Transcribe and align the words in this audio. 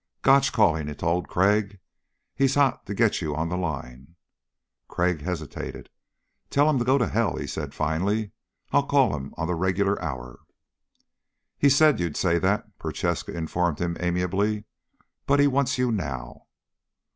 "Gotch 0.23 0.51
calling," 0.51 0.87
he 0.87 0.95
told 0.95 1.27
Crag. 1.27 1.77
"He's 2.33 2.55
hot 2.55 2.87
to 2.87 2.95
get 2.95 3.21
you 3.21 3.35
on 3.35 3.49
the 3.49 3.55
line." 3.55 4.15
Crag 4.87 5.21
hesitated. 5.21 5.91
"Tell 6.49 6.67
him 6.67 6.79
to 6.79 6.83
go 6.83 6.97
to 6.97 7.07
hell," 7.07 7.35
he 7.35 7.45
said 7.45 7.75
finally. 7.75 8.31
"I'll 8.71 8.87
call 8.87 9.15
him 9.15 9.31
on 9.37 9.45
the 9.45 9.53
regular 9.53 10.01
hour." 10.01 10.39
"He 11.55 11.69
said 11.69 11.99
you'd 11.99 12.17
say 12.17 12.39
that," 12.39 12.79
Prochaska 12.79 13.31
informed 13.37 13.77
him 13.77 13.95
amiably, 13.99 14.63
"but 15.27 15.39
he 15.39 15.45
wants 15.45 15.77
you 15.77 15.91
now." 15.91 16.47